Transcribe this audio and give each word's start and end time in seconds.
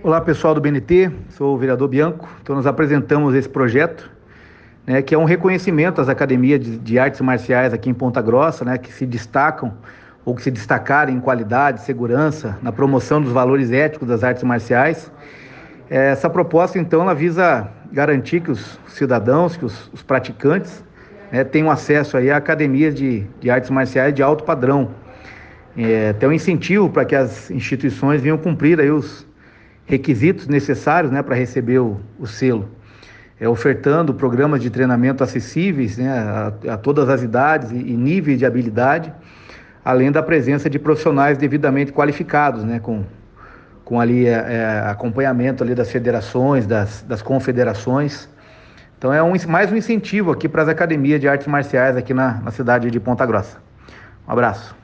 Olá 0.00 0.20
pessoal 0.20 0.54
do 0.54 0.60
BNT, 0.60 1.10
sou 1.30 1.56
o 1.56 1.58
vereador 1.58 1.88
Bianco. 1.88 2.28
Então 2.40 2.54
nós 2.54 2.68
apresentamos 2.68 3.34
esse 3.34 3.48
projeto, 3.48 4.08
né, 4.86 5.02
que 5.02 5.12
é 5.12 5.18
um 5.18 5.24
reconhecimento 5.24 6.00
às 6.00 6.08
academias 6.08 6.60
de, 6.60 6.78
de, 6.78 6.98
artes 7.00 7.20
marciais 7.20 7.74
aqui 7.74 7.90
em 7.90 7.94
Ponta 7.94 8.22
Grossa, 8.22 8.64
né, 8.64 8.78
que 8.78 8.92
se 8.92 9.04
destacam 9.04 9.74
ou 10.24 10.36
que 10.36 10.42
se 10.42 10.52
destacarem 10.52 11.16
em 11.16 11.20
qualidade, 11.20 11.80
segurança, 11.80 12.56
na 12.62 12.70
promoção 12.70 13.20
dos 13.20 13.32
valores 13.32 13.72
éticos 13.72 14.06
das 14.06 14.22
artes 14.22 14.44
marciais. 14.44 15.10
Essa 15.90 16.30
proposta 16.30 16.78
então 16.78 17.02
ela 17.02 17.14
visa 17.14 17.68
garantir 17.90 18.40
que 18.40 18.52
os 18.52 18.78
cidadãos, 18.86 19.56
que 19.56 19.64
os, 19.64 19.90
os 19.92 20.00
praticantes 20.00 20.84
né, 21.32 21.42
tenham 21.42 21.72
acesso 21.72 22.16
aí 22.16 22.30
a 22.30 22.36
academias 22.36 22.94
de, 22.94 23.26
de 23.40 23.50
artes 23.50 23.68
marciais 23.68 24.14
de 24.14 24.22
alto 24.22 24.44
padrão. 24.44 24.90
É, 25.76 26.14
um 26.24 26.32
incentivo 26.32 26.88
para 26.88 27.04
que 27.04 27.16
as 27.16 27.50
instituições 27.50 28.22
venham 28.22 28.38
cumprir 28.38 28.80
aí 28.80 28.90
os 28.90 29.26
requisitos 29.88 30.46
necessários 30.46 31.10
né, 31.10 31.22
para 31.22 31.34
receber 31.34 31.78
o, 31.78 31.98
o 32.18 32.26
selo. 32.26 32.68
É, 33.40 33.48
ofertando 33.48 34.12
programas 34.12 34.60
de 34.60 34.68
treinamento 34.68 35.24
acessíveis 35.24 35.96
né, 35.96 36.10
a, 36.10 36.52
a 36.74 36.76
todas 36.76 37.08
as 37.08 37.22
idades 37.22 37.70
e, 37.70 37.76
e, 37.76 37.96
níveis 37.96 38.38
de 38.38 38.44
habilidade, 38.44 39.12
além 39.84 40.12
da 40.12 40.22
presença 40.22 40.68
de 40.68 40.78
profissionais 40.78 41.38
devidamente 41.38 41.92
qualificados, 41.92 42.64
né, 42.64 42.80
com, 42.80 43.04
com 43.84 44.00
ali 44.00 44.26
é, 44.26 44.32
é, 44.32 44.82
acompanhamento 44.86 45.64
ali 45.64 45.74
das 45.74 45.90
federações, 45.90 46.66
das, 46.66 47.02
das 47.02 47.22
confederações. 47.22 48.28
Então 48.98 49.12
é 49.12 49.22
um, 49.22 49.32
mais 49.46 49.72
um 49.72 49.76
incentivo 49.76 50.32
aqui 50.32 50.48
para 50.48 50.62
as 50.62 50.68
academias 50.68 51.20
de 51.20 51.28
artes 51.28 51.46
marciais 51.46 51.96
aqui 51.96 52.12
na, 52.12 52.40
na 52.42 52.50
cidade 52.50 52.90
de 52.90 53.00
Ponta 53.00 53.24
Grossa. 53.24 53.56
Um 54.26 54.32
abraço. 54.32 54.76